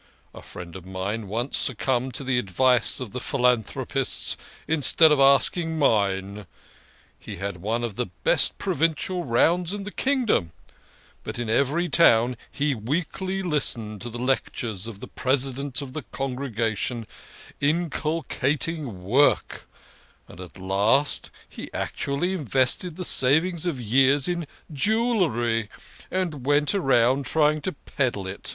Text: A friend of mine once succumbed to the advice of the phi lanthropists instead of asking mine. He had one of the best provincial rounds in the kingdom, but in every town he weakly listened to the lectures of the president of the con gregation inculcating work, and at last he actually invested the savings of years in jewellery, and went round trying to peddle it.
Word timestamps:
A 0.33 0.41
friend 0.41 0.75
of 0.75 0.83
mine 0.83 1.27
once 1.27 1.59
succumbed 1.59 2.15
to 2.15 2.23
the 2.23 2.39
advice 2.39 2.99
of 2.99 3.11
the 3.11 3.19
phi 3.19 3.37
lanthropists 3.37 4.35
instead 4.67 5.11
of 5.11 5.19
asking 5.19 5.77
mine. 5.77 6.47
He 7.19 7.35
had 7.35 7.57
one 7.57 7.83
of 7.83 7.97
the 7.97 8.07
best 8.07 8.57
provincial 8.57 9.23
rounds 9.23 9.73
in 9.73 9.83
the 9.83 9.91
kingdom, 9.91 10.53
but 11.23 11.37
in 11.37 11.51
every 11.51 11.87
town 11.87 12.35
he 12.51 12.73
weakly 12.73 13.43
listened 13.43 14.01
to 14.01 14.09
the 14.09 14.17
lectures 14.17 14.87
of 14.87 15.01
the 15.01 15.07
president 15.07 15.83
of 15.83 15.93
the 15.93 16.01
con 16.01 16.35
gregation 16.35 17.05
inculcating 17.59 19.03
work, 19.03 19.69
and 20.27 20.41
at 20.41 20.57
last 20.57 21.29
he 21.47 21.71
actually 21.75 22.33
invested 22.33 22.95
the 22.95 23.05
savings 23.05 23.67
of 23.67 23.79
years 23.79 24.27
in 24.27 24.47
jewellery, 24.73 25.69
and 26.09 26.43
went 26.43 26.73
round 26.73 27.27
trying 27.27 27.61
to 27.61 27.73
peddle 27.73 28.25
it. 28.25 28.49